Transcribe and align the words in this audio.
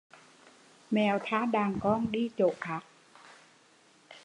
Mèo 0.91 1.19
tha 1.25 1.45
đàn 1.45 1.79
con 1.79 2.11
đi 2.11 2.29
chỗ 2.37 2.53
khác 2.61 2.83